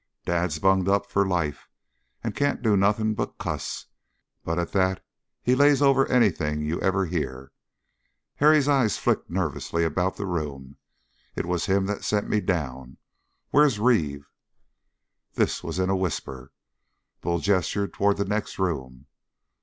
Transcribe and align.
"Dad's 0.25 0.57
bunged 0.57 0.89
up 0.89 1.05
for 1.05 1.27
life; 1.27 1.69
can't 2.33 2.63
do 2.63 2.75
nothing 2.75 3.13
but 3.13 3.37
cuss, 3.37 3.85
but 4.43 4.57
at 4.57 4.71
that 4.71 5.05
he 5.43 5.53
lays 5.53 5.79
over 5.79 6.07
anything 6.07 6.63
you 6.63 6.81
ever 6.81 7.05
hear." 7.05 7.51
Harry's 8.37 8.67
eyes 8.67 8.97
flicked 8.97 9.29
nervously 9.29 9.83
about 9.83 10.15
the 10.17 10.25
room. 10.25 10.77
"It 11.35 11.45
was 11.45 11.67
him 11.67 11.85
that 11.85 12.03
sent 12.03 12.27
me 12.27 12.39
down! 12.41 12.97
Where's 13.51 13.77
Reeve?" 13.79 14.27
This 15.35 15.63
was 15.63 15.77
in 15.77 15.91
a 15.91 15.95
whisper. 15.95 16.51
Bull 17.21 17.37
gestured 17.37 17.93
toward 17.93 18.17
the 18.17 18.25
next 18.25 18.57
room. 18.57 19.05